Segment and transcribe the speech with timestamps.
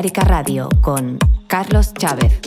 [0.00, 2.40] Balearica Radio con Carlos Chávez.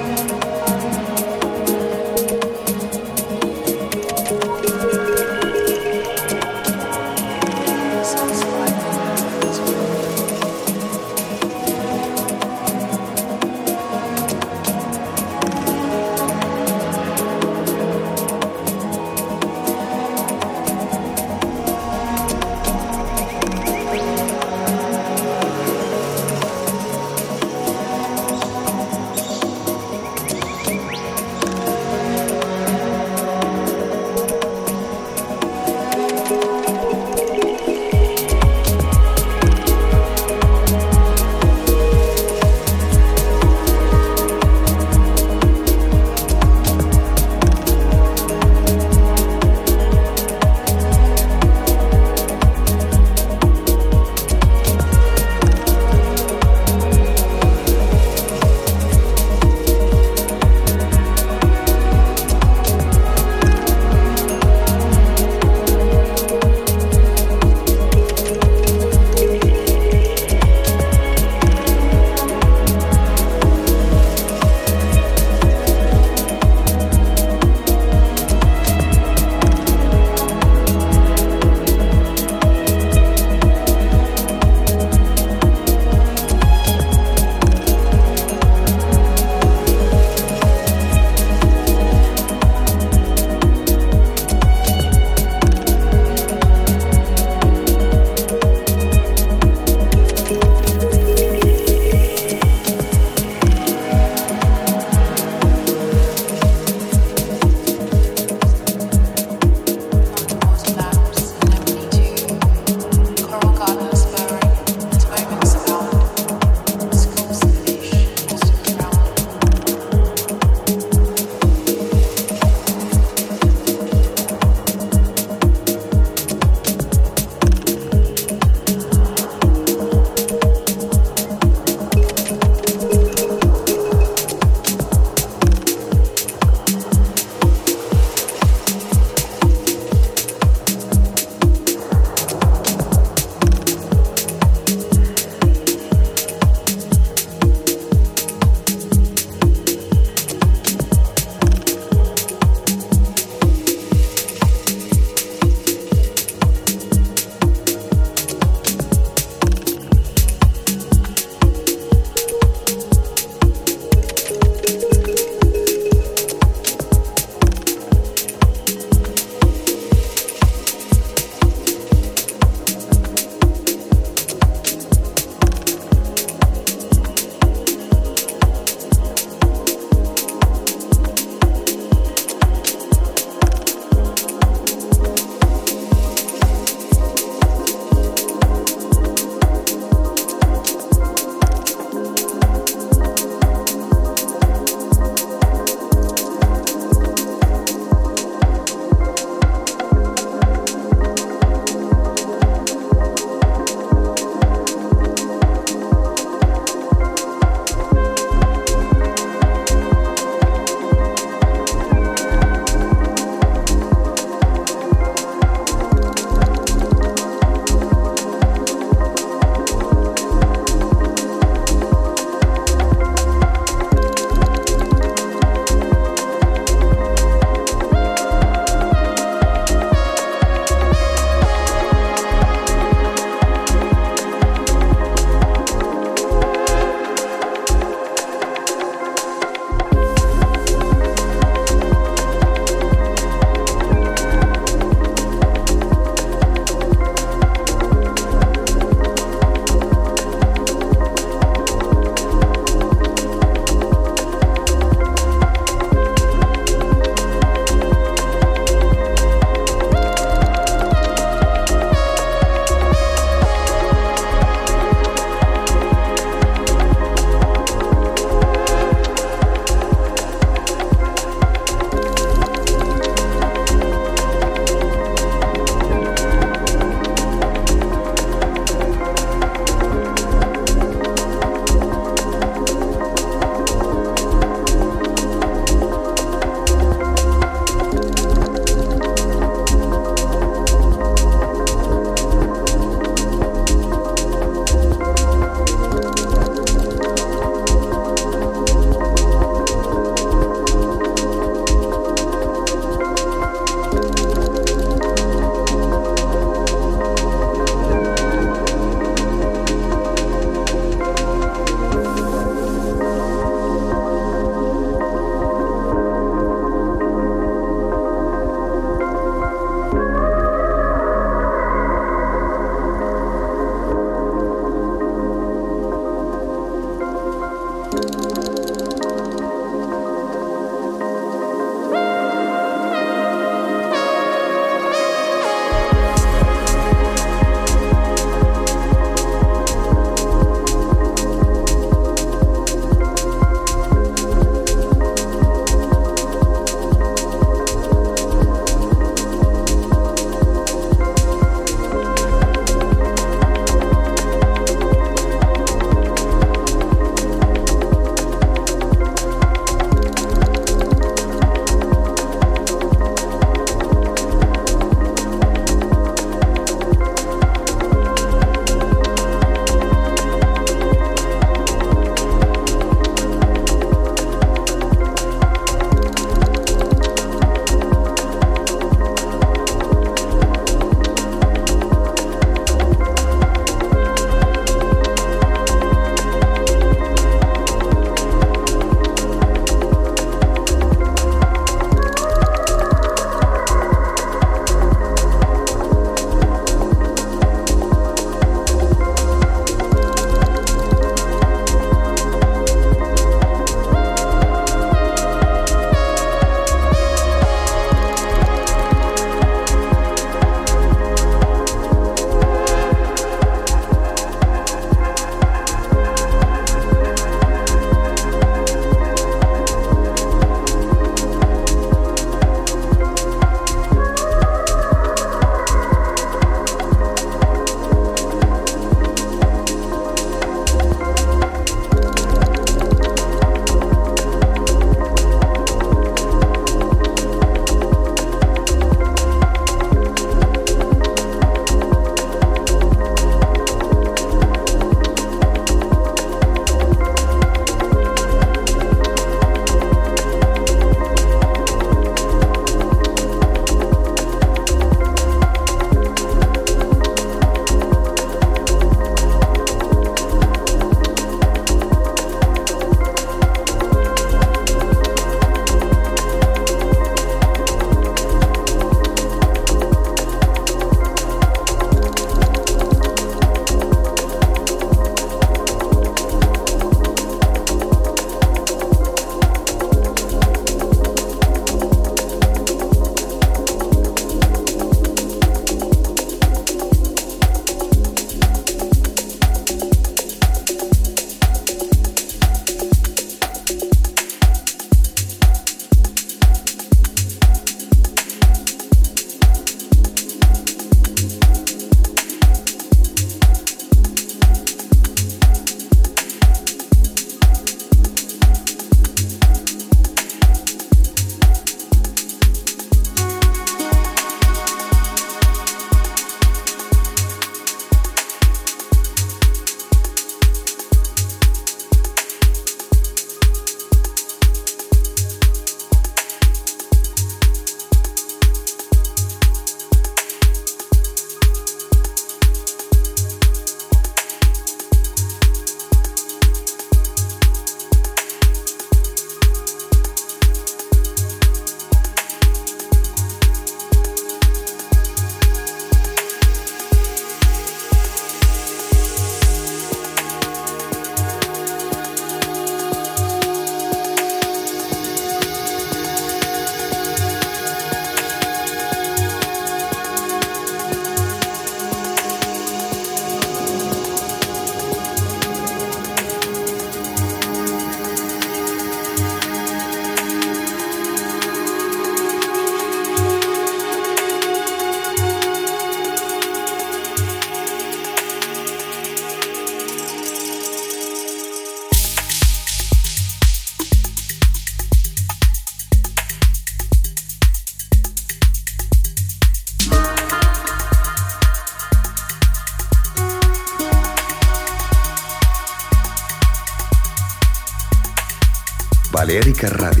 [599.61, 600.00] Pública Radio.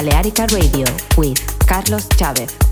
[0.00, 0.86] Balearica Radio
[1.18, 2.69] with Carlos Chávez.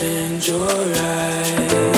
[0.00, 1.97] and your eyes.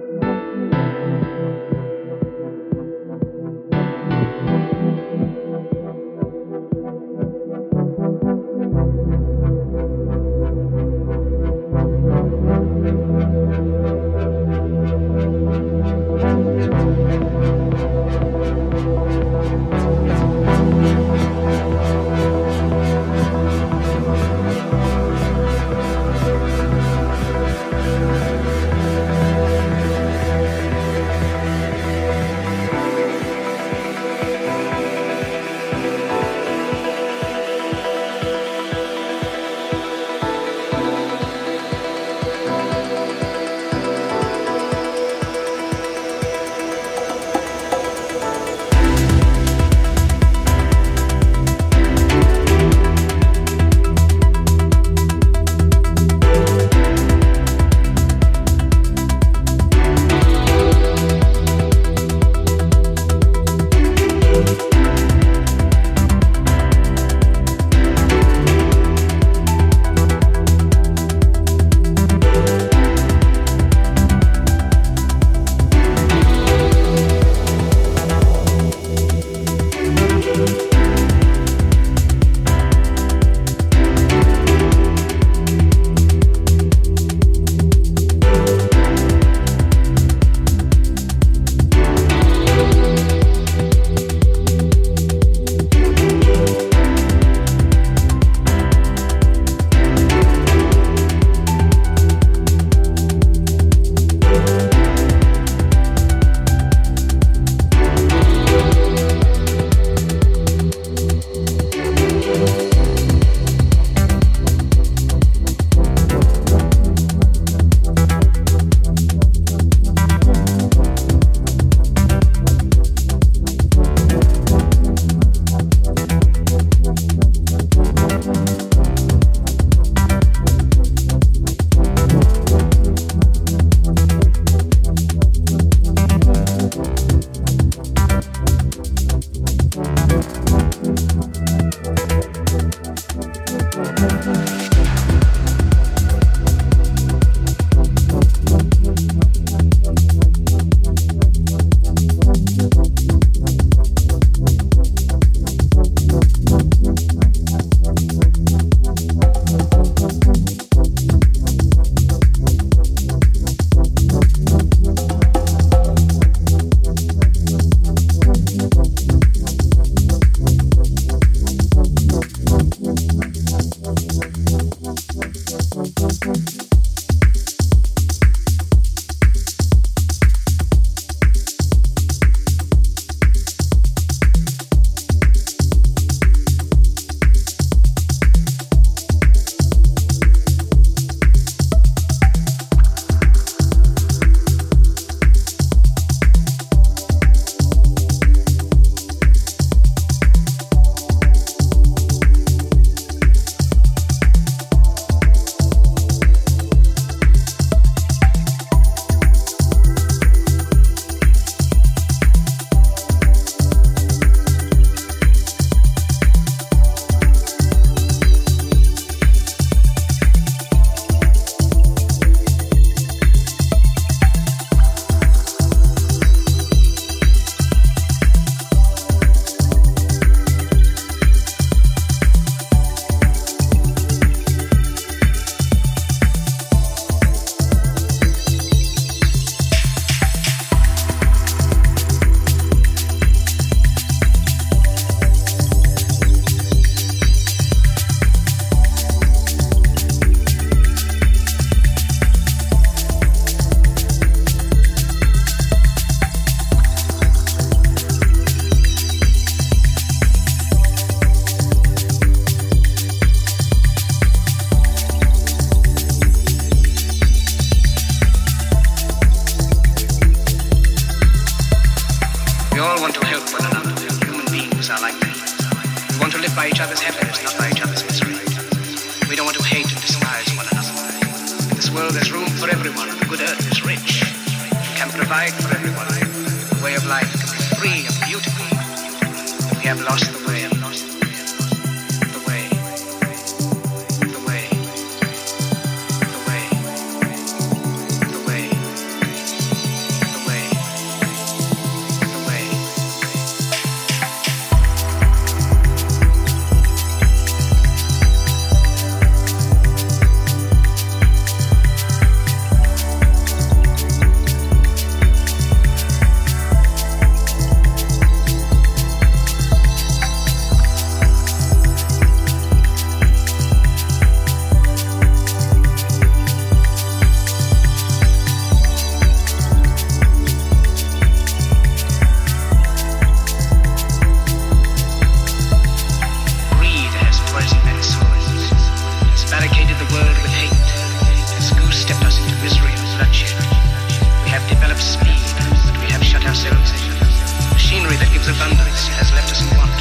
[348.47, 349.93] Abundance has left us in want.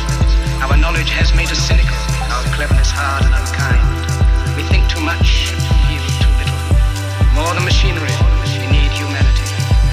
[0.64, 1.96] Our knowledge has made us cynical,
[2.32, 3.84] our cleverness hard and unkind.
[4.56, 6.60] We think too much and feel too little.
[7.36, 8.12] More than machinery,
[8.56, 9.44] we need humanity.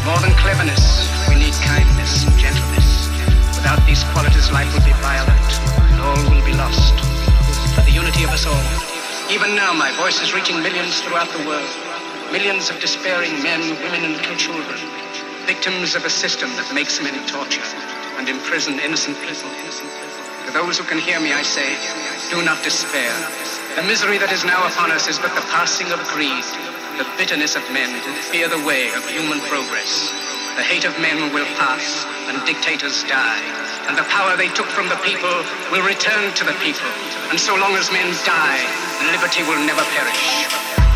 [0.07, 3.11] More than cleverness, we need kindness and gentleness.
[3.59, 5.49] Without these qualities, life will be violent,
[5.91, 6.95] and all will be lost.
[7.75, 8.67] For the unity of us all.
[9.27, 11.73] Even now, my voice is reaching millions throughout the world.
[12.31, 14.79] Millions of despairing men, women, and little children.
[15.43, 17.65] Victims of a system that makes men torture
[18.17, 19.49] and imprison innocent people.
[20.47, 21.77] To those who can hear me, I say,
[22.29, 23.13] do not despair.
[23.75, 26.45] The misery that is now upon us is but the passing of greed,
[26.97, 30.09] the bitterness of men who fear the way of human progress.
[30.57, 33.43] The hate of men will pass, and dictators die.
[33.85, 35.35] And the power they took from the people
[35.69, 36.89] will return to the people.
[37.29, 38.63] And so long as men die,
[39.13, 40.86] liberty will never perish.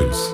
[0.00, 0.33] Us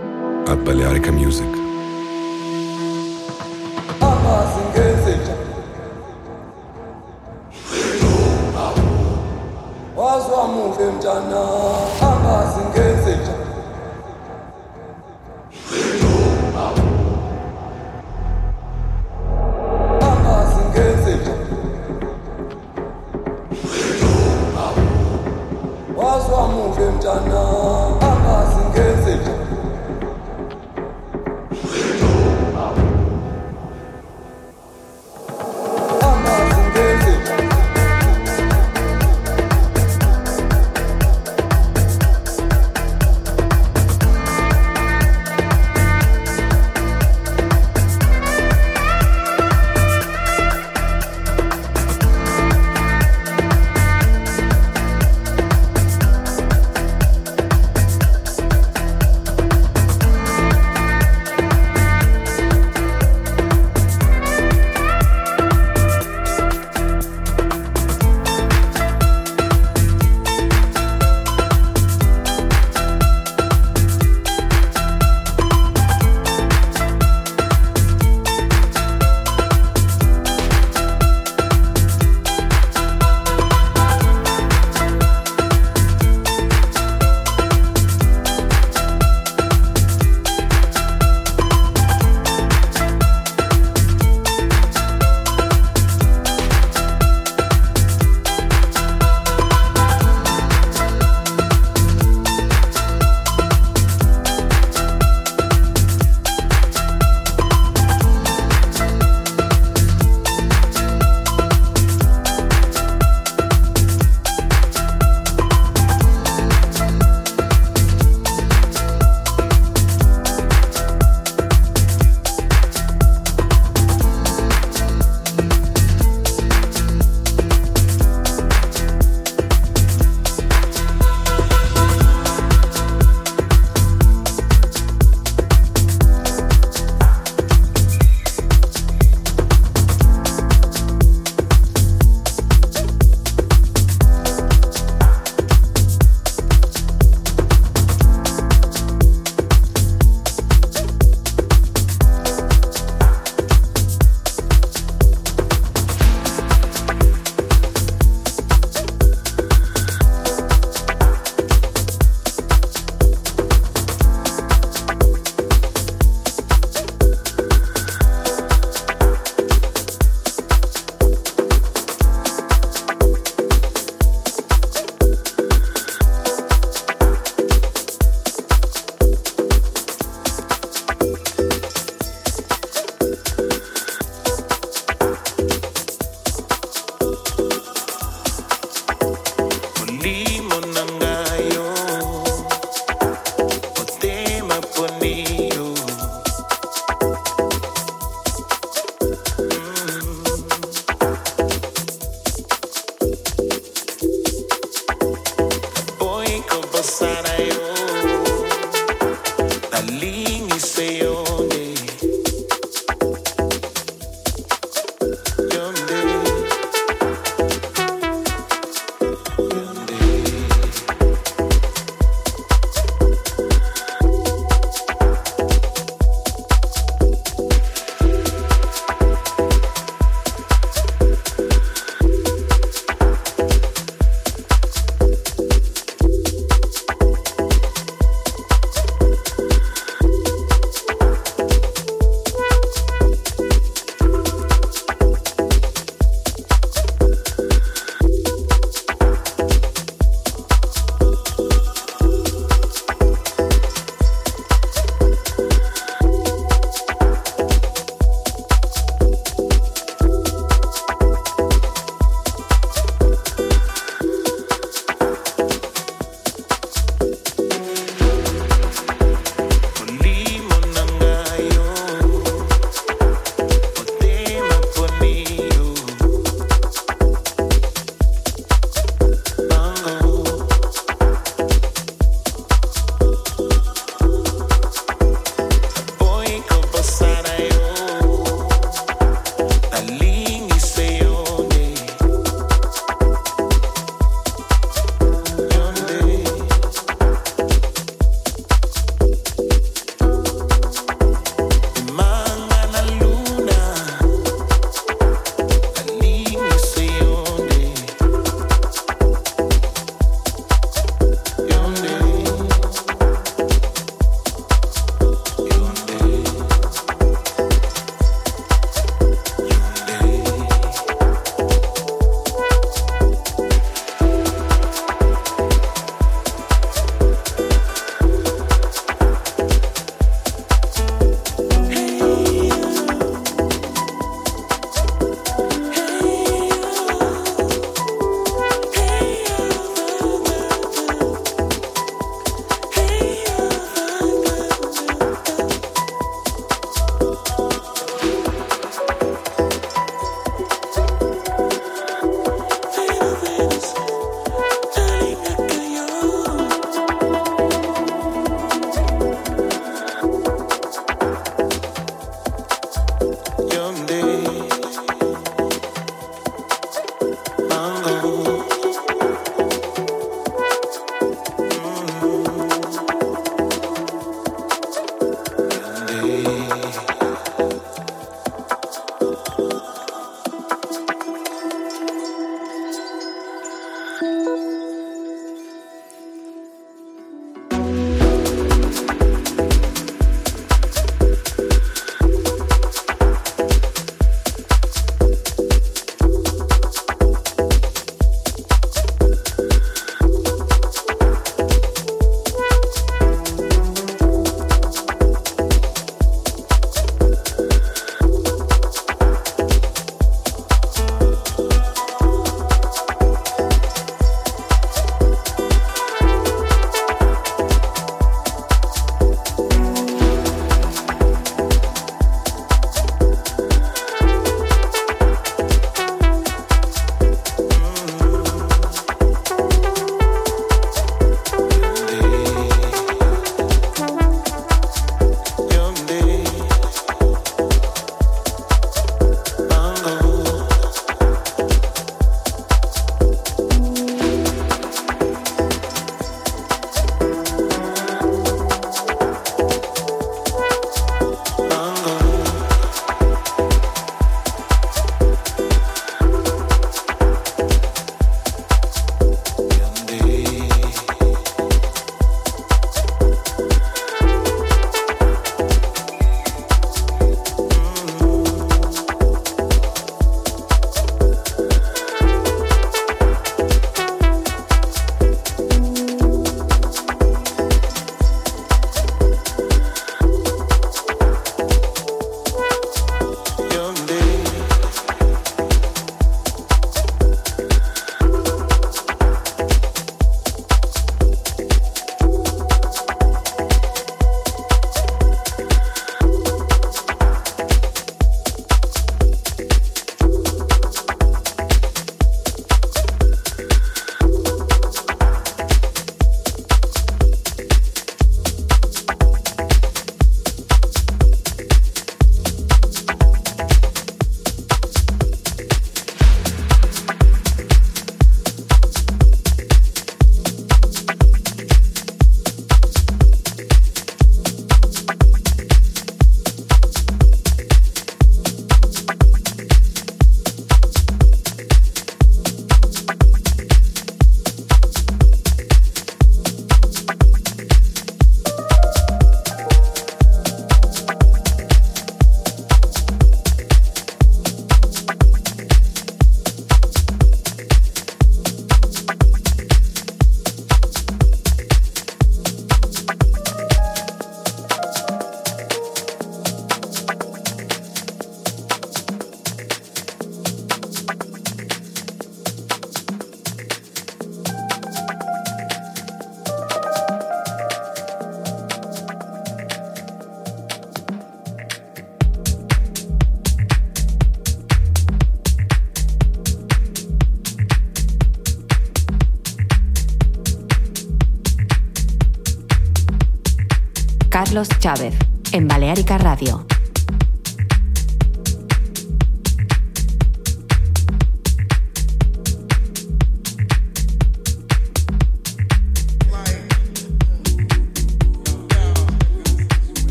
[584.71, 585.00] Chávez.